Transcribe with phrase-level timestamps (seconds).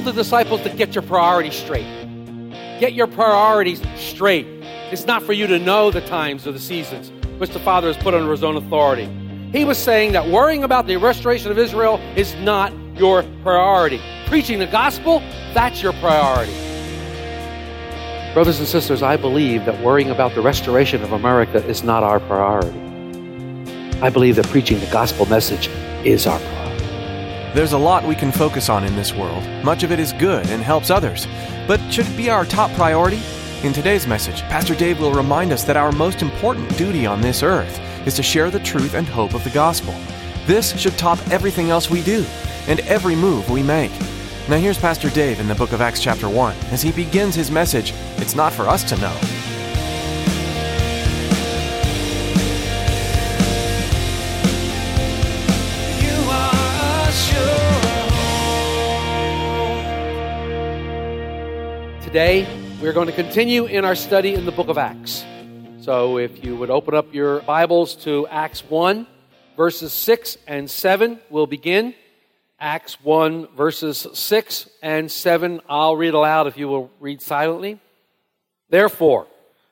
[0.00, 1.86] Told the disciples to get your priorities straight.
[2.80, 4.46] Get your priorities straight.
[4.90, 7.96] It's not for you to know the times or the seasons which the Father has
[7.98, 9.08] put under his own authority.
[9.52, 14.00] He was saying that worrying about the restoration of Israel is not your priority.
[14.26, 15.20] Preaching the gospel,
[15.52, 16.54] that's your priority.
[18.32, 22.20] Brothers and sisters, I believe that worrying about the restoration of America is not our
[22.20, 22.78] priority.
[24.00, 25.68] I believe that preaching the gospel message
[26.06, 26.59] is our priority.
[27.52, 29.44] There's a lot we can focus on in this world.
[29.64, 31.26] Much of it is good and helps others.
[31.66, 33.20] But should it be our top priority?
[33.64, 37.42] In today's message, Pastor Dave will remind us that our most important duty on this
[37.42, 39.92] earth is to share the truth and hope of the gospel.
[40.46, 42.24] This should top everything else we do
[42.68, 43.90] and every move we make.
[44.48, 47.50] Now, here's Pastor Dave in the book of Acts, chapter 1, as he begins his
[47.50, 49.39] message It's not for us to know.
[62.10, 62.44] Today,
[62.82, 65.24] we're going to continue in our study in the book of Acts.
[65.80, 69.06] So, if you would open up your Bibles to Acts 1,
[69.56, 71.94] verses 6 and 7, we'll begin.
[72.58, 75.60] Acts 1, verses 6 and 7.
[75.68, 77.78] I'll read aloud if you will read silently.
[78.70, 79.28] Therefore,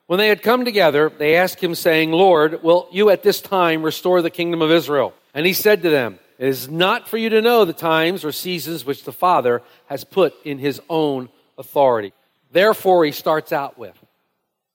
[0.07, 3.83] when they had come together, they asked him, saying, Lord, will you at this time
[3.83, 5.13] restore the kingdom of Israel?
[5.33, 8.31] And he said to them, It is not for you to know the times or
[8.31, 12.13] seasons which the Father has put in his own authority.
[12.51, 13.95] Therefore, he starts out with.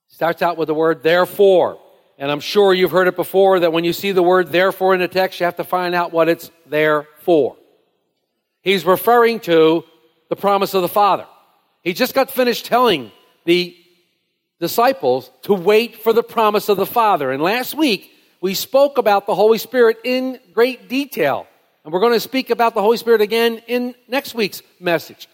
[0.07, 1.79] Starts out with the word therefore.
[2.17, 5.01] And I'm sure you've heard it before that when you see the word therefore in
[5.01, 7.57] the text, you have to find out what it's there for.
[8.61, 9.83] He's referring to
[10.29, 11.27] the promise of the Father.
[11.83, 13.11] He just got finished telling
[13.43, 13.75] the
[14.59, 17.31] disciples to wait for the promise of the Father.
[17.31, 21.47] And last week, we spoke about the Holy Spirit in great detail.
[21.83, 25.27] And we're going to speak about the Holy Spirit again in next week's message.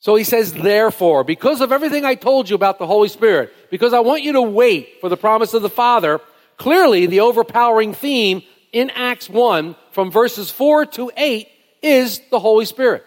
[0.00, 3.92] So he says, therefore, because of everything I told you about the Holy Spirit, because
[3.92, 6.20] I want you to wait for the promise of the Father,
[6.56, 11.48] clearly the overpowering theme in Acts 1 from verses 4 to 8
[11.82, 13.04] is the Holy Spirit.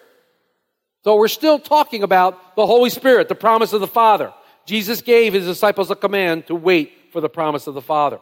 [1.03, 4.31] So we're still talking about the Holy Spirit, the promise of the Father.
[4.67, 8.19] Jesus gave his disciples a command to wait for the promise of the Father.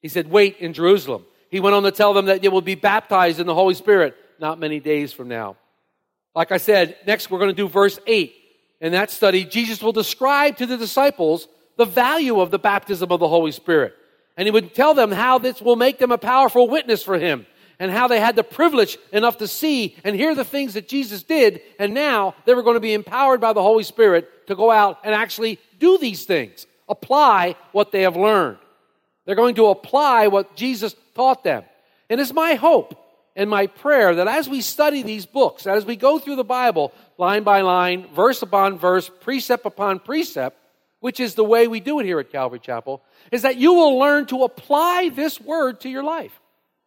[0.00, 1.26] He said, wait in Jerusalem.
[1.50, 4.16] He went on to tell them that they will be baptized in the Holy Spirit
[4.40, 5.56] not many days from now.
[6.36, 8.34] Like I said, next we're going to do verse 8.
[8.82, 11.48] In that study, Jesus will describe to the disciples
[11.78, 13.94] the value of the baptism of the Holy Spirit.
[14.36, 17.46] And he would tell them how this will make them a powerful witness for him
[17.78, 21.22] and how they had the privilege enough to see and hear the things that Jesus
[21.22, 21.62] did.
[21.78, 24.98] And now they were going to be empowered by the Holy Spirit to go out
[25.04, 28.58] and actually do these things, apply what they have learned.
[29.24, 31.64] They're going to apply what Jesus taught them.
[32.10, 33.05] And it's my hope
[33.36, 36.92] and my prayer that as we study these books, as we go through the Bible
[37.18, 40.58] line by line, verse upon verse, precept upon precept,
[41.00, 43.98] which is the way we do it here at Calvary Chapel, is that you will
[43.98, 46.32] learn to apply this word to your life.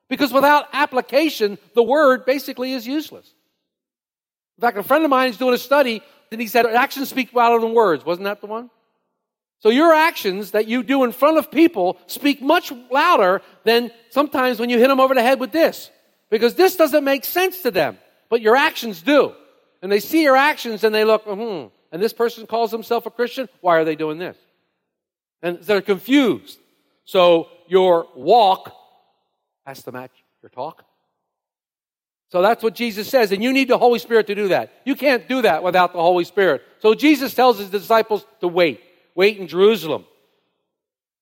[0.09, 3.31] Because without application, the word basically is useless.
[4.57, 7.31] In fact, a friend of mine is doing a study, and he said, actions speak
[7.31, 8.03] louder than words.
[8.03, 8.71] Wasn't that the one?
[9.59, 14.59] So your actions that you do in front of people speak much louder than sometimes
[14.59, 15.91] when you hit them over the head with this.
[16.29, 17.97] Because this doesn't make sense to them,
[18.29, 19.33] but your actions do.
[19.81, 23.11] And they see your actions and they look, hmm, and this person calls himself a
[23.11, 23.49] Christian.
[23.61, 24.37] Why are they doing this?
[25.41, 26.59] And they're confused.
[27.05, 28.73] So your walk
[29.65, 30.11] has to match
[30.41, 30.83] your talk.
[32.31, 33.31] So that's what Jesus says.
[33.31, 34.71] And you need the Holy Spirit to do that.
[34.85, 36.61] You can't do that without the Holy Spirit.
[36.79, 38.81] So Jesus tells his disciples to wait.
[39.15, 40.05] Wait in Jerusalem.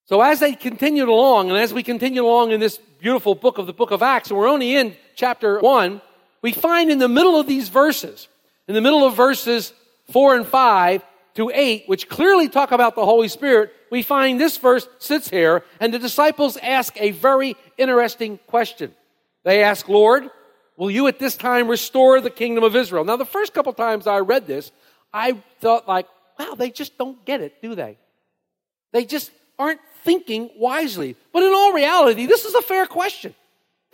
[0.08, 3.68] So as they continued along, and as we continue along in this beautiful book of
[3.68, 6.02] the book of Acts, and we're only in chapter 1,
[6.42, 8.30] we find in the middle of these verses,
[8.70, 9.74] in the middle of verses
[10.12, 11.04] 4 and 5
[11.36, 15.66] to 8, which clearly talk about the Holy Spirit, we find this verse sits here,
[15.82, 18.96] and the disciples ask a very interesting question.
[19.44, 20.30] They ask, Lord,
[20.78, 23.04] will you at this time restore the kingdom of Israel?
[23.04, 24.72] Now, the first couple times I read this,
[25.14, 26.08] I thought like,
[26.40, 27.98] wow, they just don't get it, do they?
[28.94, 31.16] They just aren't thinking wisely.
[31.34, 33.36] But in all reality, this is a fair question.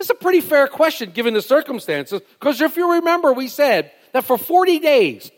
[0.00, 4.24] It's a pretty fair question given the circumstances, because if you remember, we said that
[4.24, 5.30] for 40 days,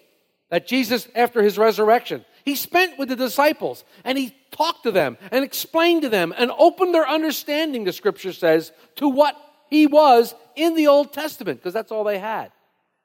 [0.51, 5.19] that Jesus, after his resurrection, he spent with the disciples and he talked to them
[5.33, 9.37] and explained to them and opened their understanding, the scripture says, to what
[9.69, 12.53] he was in the Old Testament, because that's all they had.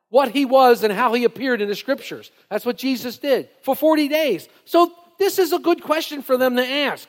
[0.09, 2.31] What he was and how he appeared in the scriptures.
[2.49, 4.47] That's what Jesus did for 40 days.
[4.65, 4.91] So
[5.21, 7.07] this is a good question for them to ask.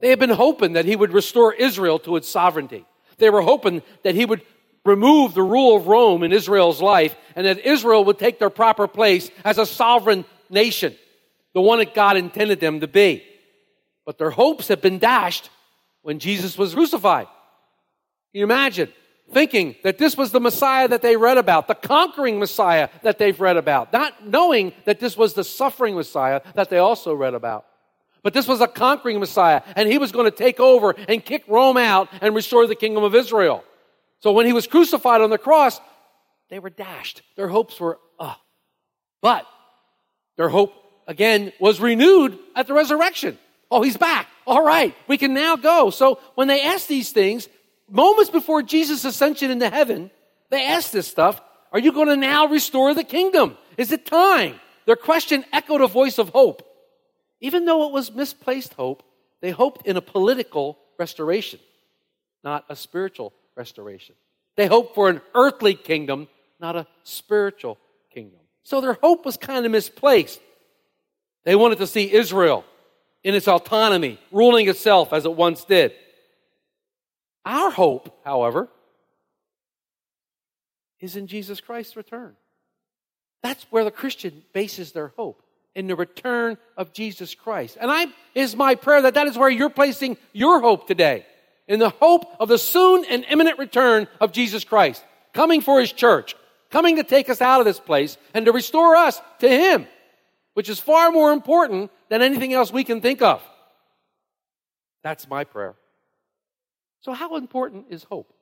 [0.00, 2.84] They had been hoping that he would restore Israel to its sovereignty.
[3.16, 4.42] They were hoping that he would
[4.84, 8.86] remove the rule of Rome in Israel's life and that Israel would take their proper
[8.86, 10.94] place as a sovereign nation,
[11.54, 13.24] the one that God intended them to be.
[14.06, 15.50] But their hopes had been dashed
[16.02, 17.26] when Jesus was crucified.
[17.26, 18.92] Can you imagine
[19.30, 23.38] thinking that this was the Messiah that they read about, the conquering Messiah that they've
[23.38, 27.66] read about, not knowing that this was the suffering Messiah that they also read about?
[28.22, 31.44] But this was a conquering Messiah, and he was going to take over and kick
[31.46, 33.64] Rome out and restore the kingdom of Israel.
[34.20, 35.80] So when he was crucified on the cross,
[36.50, 37.22] they were dashed.
[37.36, 38.34] Their hopes were, uh.
[39.22, 39.46] But
[40.36, 40.72] their hope,
[41.06, 43.38] again, was renewed at the resurrection.
[43.70, 44.28] Oh, he's back.
[44.46, 45.90] All right, we can now go.
[45.90, 47.48] So when they asked these things,
[47.88, 50.10] moments before Jesus' ascension into heaven,
[50.50, 51.40] they asked this stuff
[51.72, 53.56] Are you going to now restore the kingdom?
[53.76, 54.60] Is it time?
[54.86, 56.62] Their question echoed a voice of hope.
[57.40, 59.02] Even though it was misplaced hope,
[59.40, 61.60] they hoped in a political restoration,
[62.42, 64.14] not a spiritual restoration.
[64.56, 66.26] They hoped for an earthly kingdom,
[66.58, 67.78] not a spiritual
[68.12, 68.40] kingdom.
[68.64, 70.40] So their hope was kind of misplaced.
[71.44, 72.64] They wanted to see Israel
[73.22, 75.92] in its autonomy, ruling itself as it once did.
[77.44, 78.68] Our hope, however,
[81.00, 82.34] is in Jesus Christ's return.
[83.42, 85.42] That's where the Christian bases their hope
[85.74, 87.78] in the return of Jesus Christ.
[87.80, 91.24] And I is my prayer that that is where you're placing your hope today.
[91.68, 95.92] In the hope of the soon and imminent return of Jesus Christ, coming for his
[95.92, 96.34] church,
[96.70, 99.86] coming to take us out of this place and to restore us to him,
[100.54, 103.42] which is far more important than anything else we can think of.
[105.04, 105.74] That's my prayer.
[107.00, 108.32] So, how important is hope?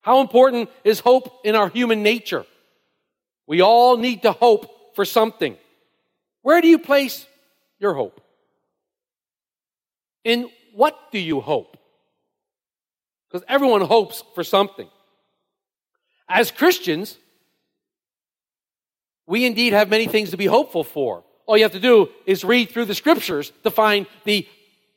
[0.00, 2.44] How important is hope in our human nature?
[3.46, 5.56] We all need to hope for something.
[6.42, 7.26] Where do you place
[7.78, 8.20] your hope?
[10.24, 11.76] In what do you hope?
[13.28, 14.88] Because everyone hopes for something.
[16.28, 17.16] As Christians,
[19.26, 21.24] we indeed have many things to be hopeful for.
[21.46, 24.46] All you have to do is read through the scriptures to find the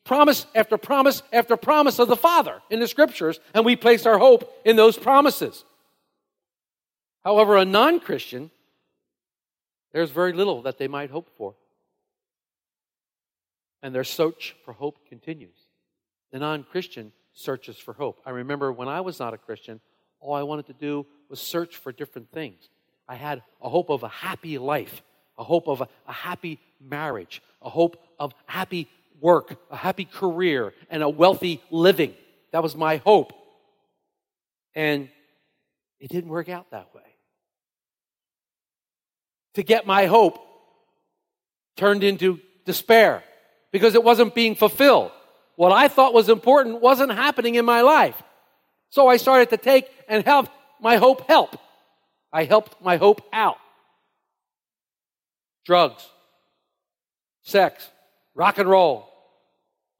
[0.07, 4.17] promise after promise after promise of the Father in the scriptures, and we place our
[4.17, 5.63] hope in those promises.
[7.23, 8.49] However, a non Christian
[9.97, 11.55] there's very little that they might hope for.
[13.81, 15.55] And their search for hope continues.
[16.31, 18.21] The non Christian searches for hope.
[18.25, 19.79] I remember when I was not a Christian,
[20.19, 22.69] all I wanted to do was search for different things.
[23.07, 25.01] I had a hope of a happy life,
[25.37, 30.73] a hope of a, a happy marriage, a hope of happy work, a happy career,
[30.89, 32.13] and a wealthy living.
[32.51, 33.33] That was my hope.
[34.75, 35.09] And
[35.99, 37.01] it didn't work out that way
[39.55, 40.37] to get my hope
[41.77, 43.23] turned into despair
[43.71, 45.11] because it wasn't being fulfilled.
[45.55, 48.21] What I thought was important wasn't happening in my life.
[48.91, 51.57] So I started to take and help my hope help.
[52.31, 53.57] I helped my hope out.
[55.65, 56.07] Drugs,
[57.41, 57.89] sex,
[58.37, 59.09] rock and roll,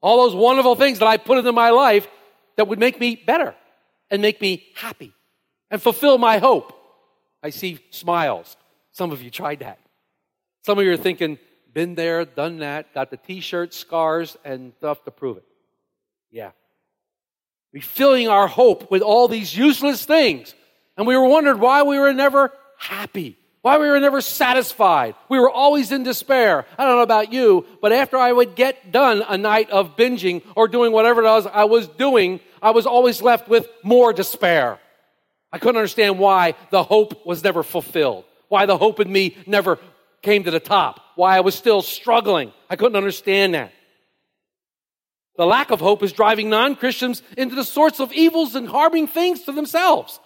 [0.00, 2.08] all those wonderful things that I put into my life
[2.56, 3.54] that would make me better
[4.10, 5.12] and make me happy
[5.70, 6.72] and fulfill my hope.
[7.42, 8.56] I see smiles.
[8.92, 9.78] Some of you tried that.
[10.64, 11.38] Some of you are thinking,
[11.72, 15.44] been there, done that, got the t shirts, scars, and stuff to prove it.
[16.30, 16.50] Yeah.
[17.72, 20.54] We're filling our hope with all these useless things.
[20.96, 25.14] And we were wondering why we were never happy, why we were never satisfied.
[25.28, 26.64] We were always in despair.
[26.78, 30.42] I don't know about you, but after I would get done a night of binging
[30.54, 34.78] or doing whatever it was I was doing, I was always left with more despair.
[35.52, 39.78] I couldn't understand why the hope was never fulfilled why the hope in me never
[40.22, 42.52] came to the top, why I was still struggling.
[42.68, 43.72] I couldn't understand that.
[45.36, 49.06] The lack of hope is driving non Christians into the sorts of evils and harming
[49.06, 50.18] things to themselves.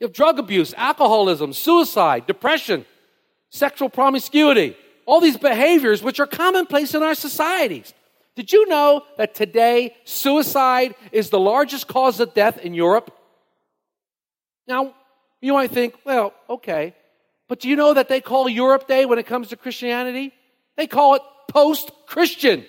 [0.00, 2.86] You have drug abuse, alcoholism, suicide, depression,
[3.50, 4.76] sexual promiscuity,
[5.06, 7.92] all these behaviors which are commonplace in our societies.
[8.36, 13.12] Did you know that today suicide is the largest cause of death in Europe?
[14.68, 14.94] Now,
[15.40, 16.94] you might think, well, okay,
[17.48, 20.32] but do you know that they call Europe Day when it comes to Christianity?
[20.76, 22.64] They call it post Christian,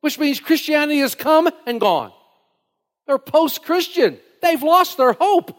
[0.00, 2.12] which means Christianity has come and gone.
[3.06, 4.18] They're post Christian.
[4.42, 5.56] They've lost their hope.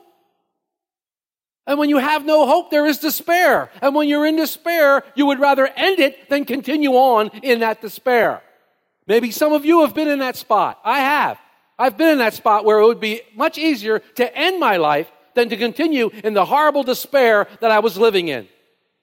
[1.68, 3.72] And when you have no hope, there is despair.
[3.82, 7.82] And when you're in despair, you would rather end it than continue on in that
[7.82, 8.44] despair.
[9.08, 10.80] Maybe some of you have been in that spot.
[10.84, 11.40] I have.
[11.78, 15.12] I've been in that spot where it would be much easier to end my life
[15.34, 18.48] than to continue in the horrible despair that I was living in.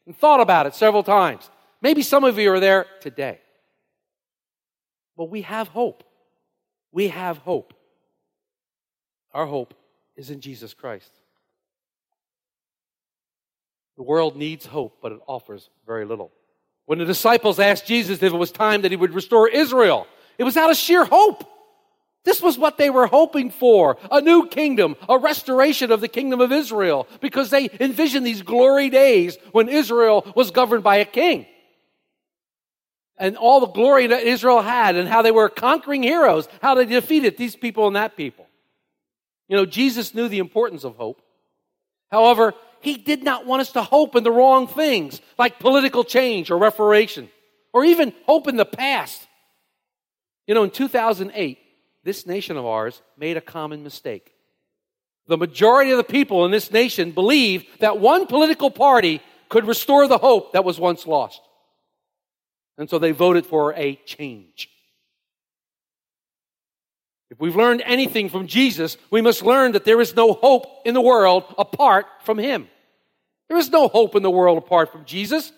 [0.06, 1.48] And thought about it several times.
[1.80, 3.40] Maybe some of you are there today.
[5.16, 6.04] But we have hope.
[6.92, 7.74] We have hope.
[9.34, 9.74] Our hope
[10.16, 11.10] is in Jesus Christ.
[13.96, 16.32] The world needs hope, but it offers very little.
[16.86, 20.06] When the disciples asked Jesus if it was time that he would restore Israel,
[20.38, 21.48] it was out of sheer hope.
[22.24, 26.40] This was what they were hoping for a new kingdom, a restoration of the kingdom
[26.40, 31.46] of Israel, because they envisioned these glory days when Israel was governed by a king.
[33.18, 36.86] And all the glory that Israel had, and how they were conquering heroes, how they
[36.86, 38.46] defeated these people and that people.
[39.48, 41.20] You know, Jesus knew the importance of hope.
[42.10, 46.50] However, he did not want us to hope in the wrong things, like political change
[46.50, 47.30] or reformation,
[47.72, 49.26] or even hope in the past.
[50.46, 51.58] You know, in 2008,
[52.02, 54.34] this nation of ours made a common mistake.
[55.28, 60.08] The majority of the people in this nation believed that one political party could restore
[60.08, 61.40] the hope that was once lost.
[62.76, 64.68] And so they voted for a change.
[67.32, 70.92] If we've learned anything from Jesus, we must learn that there is no hope in
[70.92, 72.68] the world apart from Him.
[73.48, 75.50] There is no hope in the world apart from Jesus.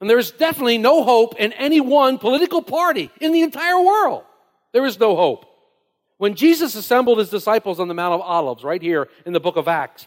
[0.00, 4.22] And there is definitely no hope in any one political party in the entire world.
[4.72, 5.44] There is no hope.
[6.18, 9.56] When Jesus assembled his disciples on the Mount of Olives, right here in the book
[9.56, 10.06] of Acts,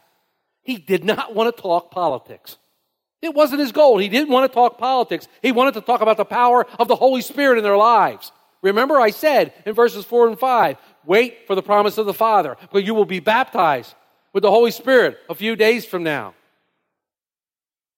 [0.62, 2.56] he did not want to talk politics.
[3.22, 3.98] It wasn't his goal.
[3.98, 5.28] He didn't want to talk politics.
[5.42, 8.32] He wanted to talk about the power of the Holy Spirit in their lives.
[8.62, 12.58] Remember, I said in verses 4 and 5, wait for the promise of the Father,
[12.72, 13.96] but you will be baptized
[14.34, 16.36] with the Holy Spirit a few days from now.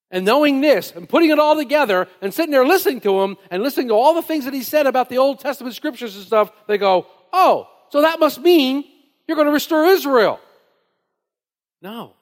[0.09, 3.63] And knowing this and putting it all together and sitting there listening to him and
[3.63, 6.51] listening to all the things that he said about the Old Testament scriptures and stuff,
[6.67, 8.85] they go, oh, so that must mean
[9.27, 10.39] you're going to restore Israel.
[11.81, 12.13] No.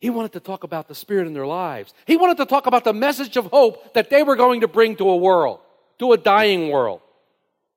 [0.00, 1.94] He wanted to talk about the Spirit in their lives.
[2.06, 4.96] He wanted to talk about the message of hope that they were going to bring
[4.96, 5.60] to a world,
[5.98, 7.00] to a dying world.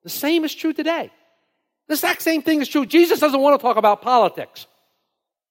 [0.04, 1.10] The same is true today.
[1.88, 2.86] The exact same thing is true.
[2.86, 4.66] Jesus doesn't want to talk about politics.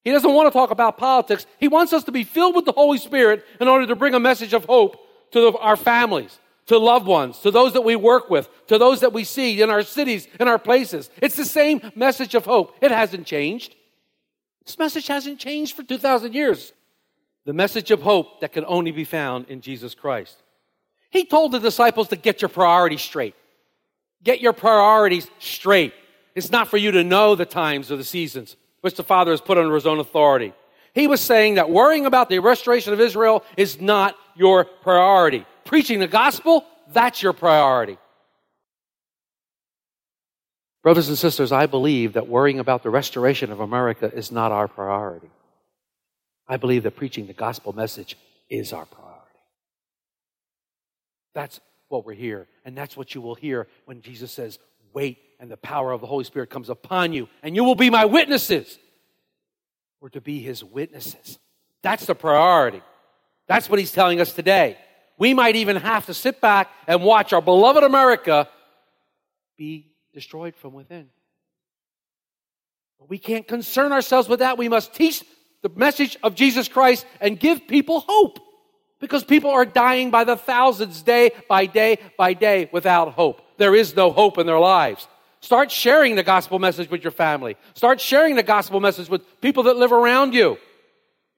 [0.04, 1.46] He doesn't want to talk about politics.
[1.60, 4.20] He wants us to be filled with the Holy Spirit in order to bring a
[4.20, 4.98] message of hope
[5.32, 9.00] to the, our families, to loved ones, to those that we work with, to those
[9.02, 11.10] that we see in our cities, in our places.
[11.22, 12.76] It's the same message of hope.
[12.82, 13.76] It hasn't changed.
[14.66, 16.74] This message hasn't changed for 2,000 years.
[17.46, 20.42] The message of hope that can only be found in Jesus Christ.
[21.10, 23.36] He told the disciples to get your priorities straight.
[24.24, 25.94] Get your priorities straight.
[26.36, 29.42] It's not for you to know the times or the seasons which the Father has
[29.42, 30.54] put under his own authority.
[30.94, 35.46] He was saying that worrying about the restoration of Israel is not your priority.
[35.66, 37.98] Preaching the gospel, that's your priority.
[40.84, 44.68] Brothers and sisters, I believe that worrying about the restoration of America is not our
[44.68, 45.32] priority.
[46.48, 48.18] I believe that preaching the gospel message
[48.50, 49.22] is our priority.
[51.34, 51.62] That's
[51.94, 54.60] what we're here, and that's what you will hear when Jesus says,
[54.94, 57.90] Wait and the power of the Holy Spirit comes upon you, and you will be
[57.90, 58.80] my witnesses.
[60.02, 61.40] We're to be his witnesses.
[61.84, 62.82] That's the priority.
[63.48, 64.78] That's what he's telling us today.
[65.18, 68.50] We might even have to sit back and watch our beloved America
[69.58, 71.10] be destroyed from within.
[73.00, 74.58] But we can't concern ourselves with that.
[74.58, 75.24] We must teach
[75.62, 78.40] the message of Jesus Christ and give people hope.
[79.04, 83.42] Because people are dying by the thousands day by day by day without hope.
[83.58, 85.10] There is no hope in their lives.
[85.42, 87.58] Start sharing the gospel message with your family.
[87.74, 90.58] Start sharing the gospel message with people that live around you.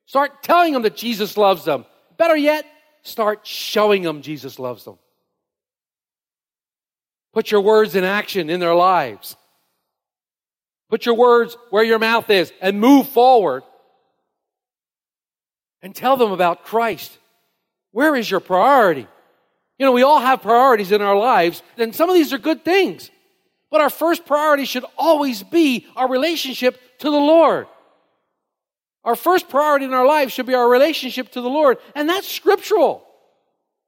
[0.06, 1.86] Start telling them that Jesus loves them.
[2.18, 2.68] Better yet,
[3.02, 5.00] start showing them Jesus loves them.
[7.34, 9.36] Put your words in action in their lives.
[10.92, 13.64] Put your words where your mouth is and move forward.
[15.82, 17.18] And tell them about Christ.
[17.96, 19.08] Where is your priority?
[19.80, 22.66] You know, we all have priorities in our lives, and some of these are good
[22.66, 23.10] things.
[23.72, 27.68] But our first priority should always be our relationship to the Lord.
[29.06, 32.28] Our first priority in our life should be our relationship to the Lord, and that's
[32.28, 33.02] scriptural.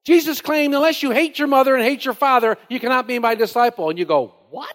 [0.06, 3.36] Jesus claimed, unless you hate your mother and hate your father, you cannot be my
[3.36, 3.90] disciple.
[3.90, 4.74] And you go, what?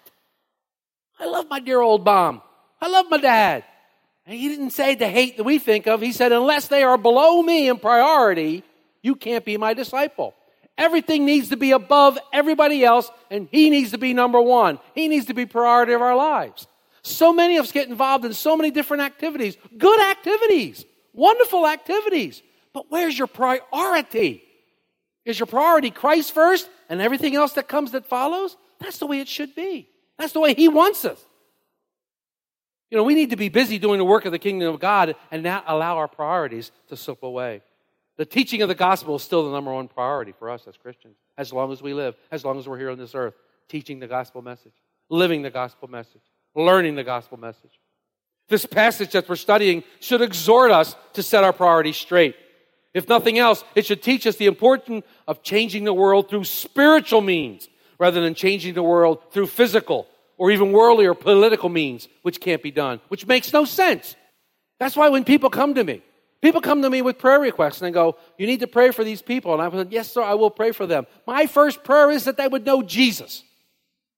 [1.19, 2.43] I love my dear old mom.
[2.83, 3.65] I love my dad.
[4.27, 6.03] And he didn't say the hate that we think of.
[6.03, 8.62] He said, unless they are below me in priority,
[9.02, 10.35] you can't be my disciple.
[10.78, 14.78] Everything needs to be above everybody else, and He needs to be number one.
[14.94, 16.66] He needs to be priority of our lives.
[17.02, 22.42] So many of us get involved in so many different activities, good activities, wonderful activities.
[22.73, 24.42] But where's your priority?
[25.25, 28.56] Is your priority Christ first and everything else that comes that follows?
[28.80, 29.88] That's the way it should be.
[30.18, 31.23] That's the way He wants us.
[32.90, 35.14] You know, we need to be busy doing the work of the kingdom of God
[35.30, 37.62] and not allow our priorities to slip away.
[38.23, 41.17] The teaching of the gospel is still the number one priority for us as Christians,
[41.37, 43.35] as long as we live, as long as we're here on this earth,
[43.69, 44.75] teaching the gospel message,
[45.11, 46.23] living the gospel message,
[46.55, 47.81] learning the gospel message.
[48.49, 52.37] This passage that we're studying should exhort us to set our priorities straight.
[52.95, 57.23] If nothing else, it should teach us the importance of changing the world through spiritual
[57.23, 60.07] means rather than changing the world through physical
[60.38, 64.14] or even worldly or political means, which can't be done, which makes no sense.
[64.79, 66.05] That's why when people come to me,
[66.42, 69.04] people come to me with prayer requests and they go, You need to pray for
[69.04, 69.54] these people.
[69.54, 71.06] And I said, Yes, sir, I will pray for them.
[71.26, 73.42] My first prayer is that they would know Jesus.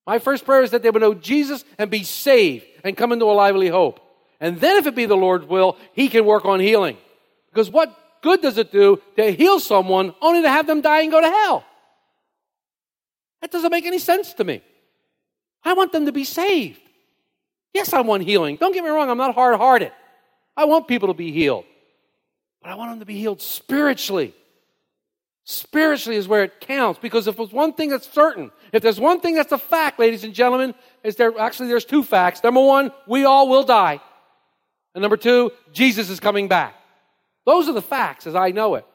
[0.06, 3.26] My first prayer is that they would know Jesus and be saved and come into
[3.26, 4.00] a lively hope.
[4.40, 6.98] And then, if it be the Lord's will, He can work on healing.
[7.50, 11.10] Because what good does it do to heal someone only to have them die and
[11.10, 11.64] go to hell?
[13.40, 14.62] That doesn't make any sense to me.
[15.62, 16.80] I want them to be saved.
[17.72, 18.56] Yes, I want healing.
[18.56, 19.92] Don't get me wrong, I'm not hard hearted.
[20.56, 21.64] I want people to be healed.
[22.64, 24.34] But I want them to be healed spiritually.
[25.44, 29.20] Spiritually is where it counts because if there's one thing that's certain, if there's one
[29.20, 32.42] thing that's a fact, ladies and gentlemen, is there actually there's two facts.
[32.42, 34.00] Number one, we all will die.
[34.94, 36.74] And number two, Jesus is coming back.
[37.44, 38.86] Those are the facts as I know it.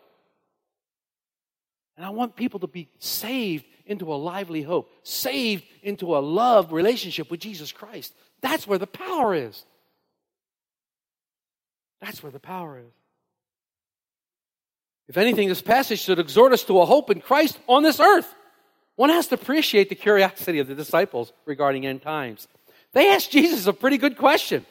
[1.96, 6.72] And I want people to be saved into a lively hope, saved into a love
[6.72, 8.16] relationship with Jesus Christ.
[8.42, 9.64] That's where the power is.
[12.02, 12.99] That's where the power is.
[15.10, 18.34] If anything, this passage should exhort us to a hope in Christ on this earth.
[18.96, 22.48] One has to appreciate the curiosity of the disciples regarding end times.
[22.94, 24.66] They asked Jesus a pretty good question.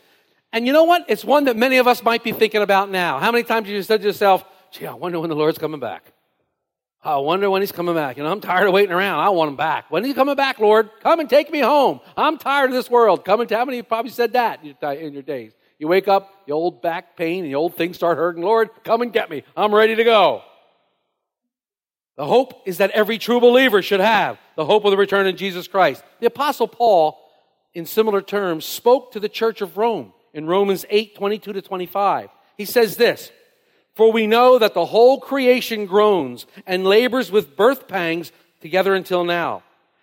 [0.52, 1.04] And you know what?
[1.08, 3.18] It's one that many of us might be thinking about now.
[3.18, 5.80] How many times have you said to yourself, gee, I wonder when the Lord's coming
[5.80, 6.04] back?
[7.02, 8.16] I wonder when he's coming back.
[8.16, 9.20] You know, I'm tired of waiting around.
[9.20, 9.90] I want him back.
[9.90, 10.90] When are you coming back, Lord?
[11.00, 12.00] Come and take me home.
[12.16, 13.24] I'm tired of this world.
[13.24, 13.76] Come and tell me.
[13.76, 15.52] You probably said that in your days.
[15.78, 18.42] You wake up, the old back pain, the old things start hurting.
[18.42, 19.44] Lord, come and get me.
[19.56, 20.42] I'm ready to go.
[22.16, 25.36] The hope is that every true believer should have the hope of the return of
[25.36, 26.02] Jesus Christ.
[26.18, 27.16] The Apostle Paul,
[27.74, 32.28] in similar terms, spoke to the church of Rome in Romans 8 22 to 25.
[32.56, 33.30] He says this
[33.94, 39.22] For we know that the whole creation groans and labors with birth pangs together until
[39.22, 39.62] now.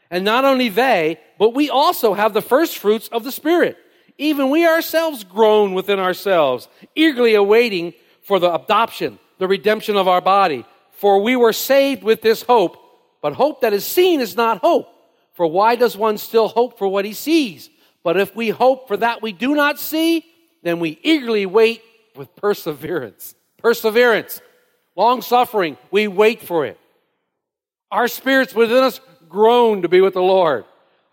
[0.09, 3.77] And not only they, but we also have the first fruits of the Spirit
[4.17, 10.21] even we ourselves groan within ourselves, eagerly awaiting for the adoption, the redemption of our
[10.21, 10.65] body.
[10.91, 12.77] For we were saved with this hope,
[13.21, 14.87] but hope that is seen is not hope.
[15.33, 17.69] For why does one still hope for what he sees?
[18.03, 20.25] But if we hope for that we do not see,
[20.63, 21.81] then we eagerly wait
[22.15, 23.35] with perseverance.
[23.57, 24.41] Perseverance,
[24.95, 26.79] long suffering, we wait for it.
[27.91, 30.65] Our spirits within us groan to be with the Lord.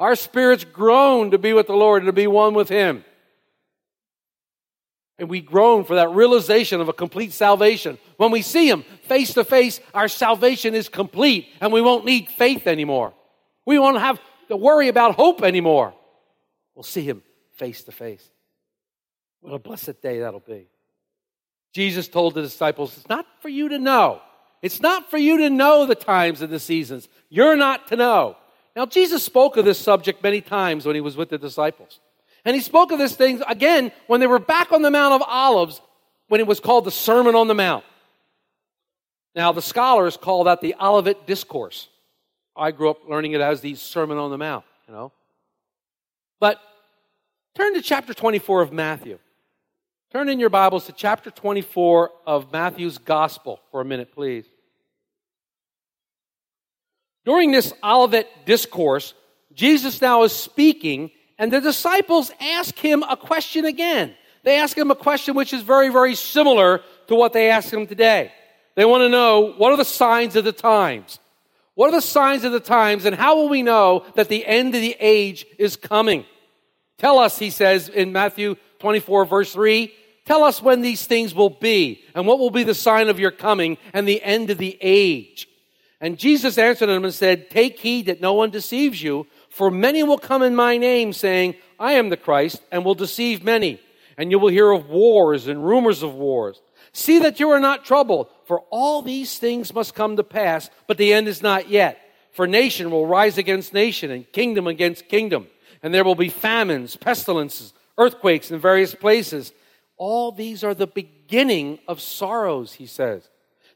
[0.03, 3.05] Our spirits groan to be with the Lord and to be one with Him.
[5.17, 7.99] And we groan for that realization of a complete salvation.
[8.17, 12.29] When we see Him face to face, our salvation is complete and we won't need
[12.31, 13.15] faith anymore.
[13.65, 15.95] We won't have to worry about hope anymore.
[16.75, 18.29] We'll see Him face to face.
[19.41, 20.67] What a blessed day that'll be.
[21.75, 24.21] Jesus told the disciples, It's not for you to know.
[24.63, 27.09] It's not for you to know the times and the seasons.
[27.29, 28.37] You're not to know.
[28.75, 32.01] Now, Jesus spoke of this subject many times when he was with the disciples.
[32.45, 35.23] And he spoke of this thing again when they were back on the Mount of
[35.27, 35.81] Olives
[36.29, 37.85] when it was called the Sermon on the Mount.
[39.35, 41.89] Now, the scholars call that the Olivet Discourse.
[42.57, 45.13] I grew up learning it as the Sermon on the Mount, you know.
[46.41, 46.61] But
[47.55, 49.19] turn to chapter 24 of Matthew.
[50.11, 54.45] Turn in your Bibles to chapter 24 of Matthew's Gospel for a minute, please.
[57.25, 59.15] During this Olivet discourse,
[59.55, 64.15] Jesus now is speaking, and the disciples ask him a question again.
[64.45, 67.87] They ask him a question which is very, very similar to what they ask him
[67.87, 68.33] today.
[68.75, 71.21] They want to know what are the signs of the times?
[71.75, 74.75] What are the signs of the times, and how will we know that the end
[74.75, 76.25] of the age is coming?
[76.99, 79.93] Tell us, he says in Matthew 24, verse 3,
[80.27, 83.31] tell us when these things will be, and what will be the sign of your
[83.31, 85.49] coming and the end of the age.
[86.03, 90.03] And Jesus answered them and said, Take heed that no one deceives you, for many
[90.03, 93.81] will come in my name, saying, I am the Christ, and will deceive many.
[94.19, 96.61] And you will hear of wars and rumors of wars.
[96.93, 100.99] See that you are not troubled, for all these things must come to pass, but
[100.99, 101.99] the end is not yet.
[102.33, 105.47] For nation will rise against nation, and kingdom against kingdom,
[105.85, 109.53] and there will be famines, pestilences, earthquakes in various places.
[109.99, 113.29] All these are the beginning of sorrows, he says.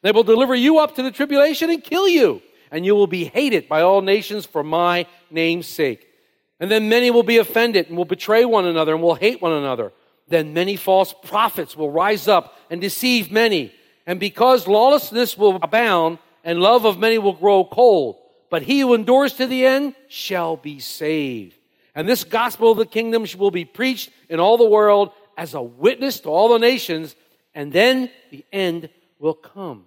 [0.06, 2.40] They will deliver you up to the tribulation and kill you,
[2.70, 6.06] and you will be hated by all nations for my name's sake.
[6.60, 9.50] And then many will be offended and will betray one another and will hate one
[9.50, 9.92] another.
[10.28, 13.74] Then many false prophets will rise up and deceive many.
[14.06, 18.16] And because lawlessness will abound and love of many will grow cold,
[18.48, 21.58] but he who endures to the end shall be saved.
[21.96, 25.62] And this gospel of the kingdom will be preached in all the world as a
[25.62, 27.16] witness to all the nations,
[27.56, 28.88] and then the end
[29.18, 29.85] will come.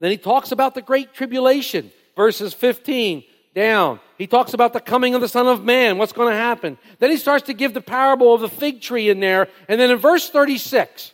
[0.00, 3.22] Then he talks about the great tribulation, verses 15
[3.54, 4.00] down.
[4.18, 6.78] He talks about the coming of the Son of Man, what's going to happen.
[6.98, 9.48] Then he starts to give the parable of the fig tree in there.
[9.68, 11.12] And then in verse 36,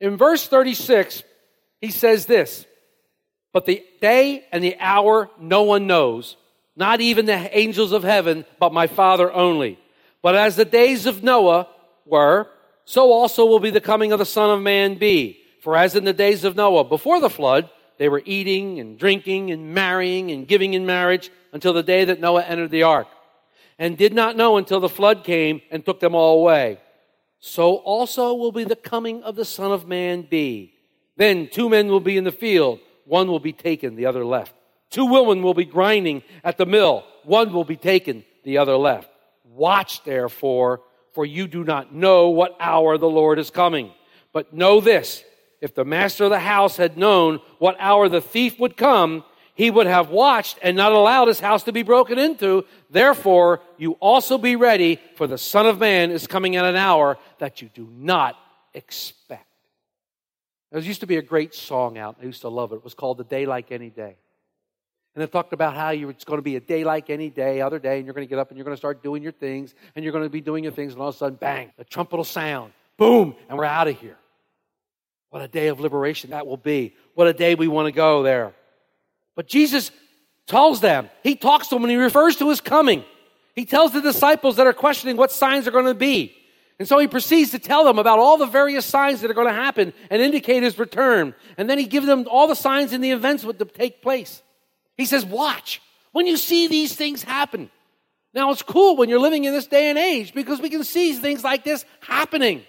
[0.00, 1.22] in verse 36,
[1.80, 2.66] he says this
[3.52, 6.36] But the day and the hour no one knows,
[6.76, 9.78] not even the angels of heaven, but my Father only.
[10.22, 11.68] But as the days of Noah
[12.04, 12.48] were,
[12.84, 15.40] so also will be the coming of the Son of Man be.
[15.66, 19.50] For as in the days of Noah before the flood, they were eating and drinking
[19.50, 23.08] and marrying and giving in marriage until the day that Noah entered the ark,
[23.76, 26.78] and did not know until the flood came and took them all away.
[27.40, 30.72] So also will be the coming of the Son of Man be.
[31.16, 34.54] Then two men will be in the field, one will be taken, the other left.
[34.90, 39.10] Two women will be grinding at the mill, one will be taken, the other left.
[39.42, 43.90] Watch therefore, for you do not know what hour the Lord is coming.
[44.32, 45.24] But know this,
[45.60, 49.70] if the master of the house had known what hour the thief would come, he
[49.70, 52.64] would have watched and not allowed his house to be broken into.
[52.90, 57.16] Therefore, you also be ready, for the Son of Man is coming at an hour
[57.38, 58.36] that you do not
[58.74, 59.46] expect.
[60.70, 62.16] There used to be a great song out.
[62.20, 62.76] I used to love it.
[62.76, 64.16] It was called The Day Like Any Day.
[65.14, 67.62] And it talked about how you, it's going to be a day like any day,
[67.62, 69.32] other day, and you're going to get up and you're going to start doing your
[69.32, 71.72] things, and you're going to be doing your things, and all of a sudden, bang,
[71.78, 72.74] the trumpet will sound.
[72.98, 74.18] Boom, and we're out of here.
[75.30, 76.94] What a day of liberation that will be.
[77.14, 78.54] What a day we want to go there.
[79.34, 79.90] But Jesus
[80.46, 83.04] tells them, He talks to them and He refers to His coming.
[83.54, 86.36] He tells the disciples that are questioning what signs are going to be.
[86.78, 89.46] And so he proceeds to tell them about all the various signs that are going
[89.46, 91.34] to happen and indicate his return.
[91.56, 94.42] And then he gives them all the signs and the events that would take place.
[94.96, 95.80] He says, Watch
[96.12, 97.70] when you see these things happen.
[98.34, 101.14] Now, it's cool when you're living in this day and age because we can see
[101.14, 102.64] things like this happening.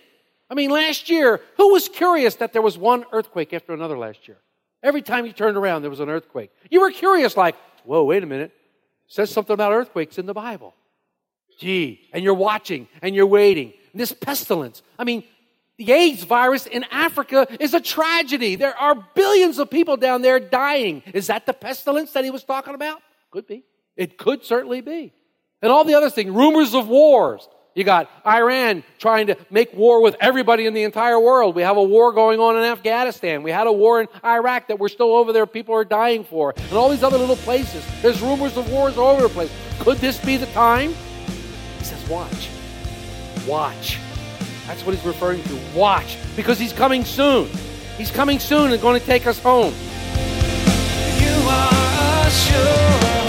[0.50, 4.28] I mean, last year, who was curious that there was one earthquake after another last
[4.28, 4.38] year?
[4.82, 6.52] Every time you turned around, there was an earthquake.
[6.70, 8.52] You were curious, like, whoa, wait a minute.
[9.08, 10.76] It says something about earthquakes in the Bible.
[11.60, 13.74] Gee, and you're watching and you're waiting.
[13.94, 14.84] This pestilence.
[15.00, 15.24] I mean,
[15.78, 18.56] the AIDS virus in Africa is a tragedy.
[18.56, 21.04] There are billions of people down there dying.
[21.14, 23.02] Is that the pestilence that he was talking about?
[23.32, 23.64] Could be.
[23.96, 25.14] It could certainly be.
[25.62, 27.48] And all the other things, rumors of wars.
[27.78, 31.54] You got Iran trying to make war with everybody in the entire world.
[31.54, 33.44] We have a war going on in Afghanistan.
[33.44, 36.56] We had a war in Iraq that we're still over there, people are dying for.
[36.58, 37.86] And all these other little places.
[38.02, 39.52] There's rumors of wars all over the place.
[39.78, 40.96] Could this be the time?
[41.78, 42.50] He says, watch.
[43.48, 44.00] Watch.
[44.66, 45.60] That's what he's referring to.
[45.76, 46.18] Watch.
[46.36, 47.48] Because he's coming soon.
[47.96, 49.76] He's coming soon and going to take us home.
[51.20, 53.27] You are sure.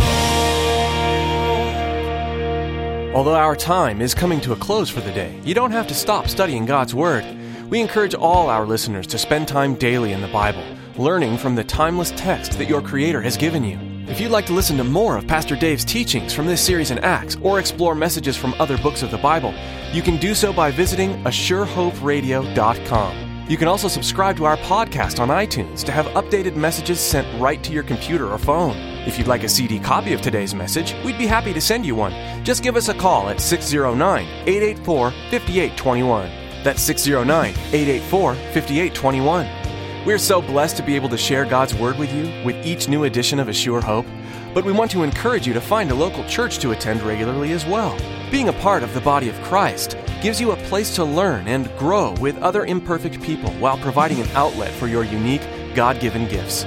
[3.19, 5.95] Although our time is coming to a close for the day, you don't have to
[5.95, 7.25] stop studying God's Word.
[7.69, 10.63] We encourage all our listeners to spend time daily in the Bible,
[10.97, 13.77] learning from the timeless text that your Creator has given you.
[14.07, 17.01] If you'd like to listen to more of Pastor Dave's teachings from this series in
[17.01, 19.53] Acts or explore messages from other books of the Bible,
[19.91, 23.28] you can do so by visiting ASureHopeRadio.com.
[23.49, 27.65] You can also subscribe to our podcast on iTunes to have updated messages sent right
[27.65, 28.77] to your computer or phone.
[29.07, 31.95] If you'd like a CD copy of today's message, we'd be happy to send you
[31.95, 32.13] one.
[32.45, 36.31] Just give us a call at 609 884 5821.
[36.63, 40.05] That's 609 884 5821.
[40.05, 43.05] We're so blessed to be able to share God's Word with you with each new
[43.05, 44.07] edition of A Sure Hope,
[44.53, 47.65] but we want to encourage you to find a local church to attend regularly as
[47.65, 47.99] well.
[48.31, 51.75] Being a part of the body of Christ gives you a place to learn and
[51.79, 56.65] grow with other imperfect people while providing an outlet for your unique, God given gifts.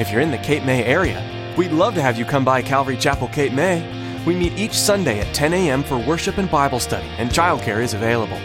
[0.00, 2.96] If you're in the Cape May area, we'd love to have you come by Calvary
[2.96, 3.86] Chapel, Cape May.
[4.26, 5.82] We meet each Sunday at 10 a.m.
[5.82, 8.38] for worship and Bible study, and childcare is available.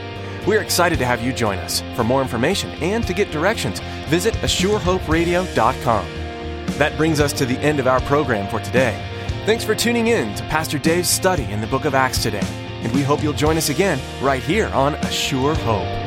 [0.45, 1.81] We're excited to have you join us.
[1.95, 6.05] For more information and to get directions, visit ASureHopeRadio.com.
[6.77, 9.03] That brings us to the end of our program for today.
[9.45, 12.45] Thanks for tuning in to Pastor Dave's study in the book of Acts today,
[12.85, 16.04] and we hope you'll join us again right here on A Sure Hope.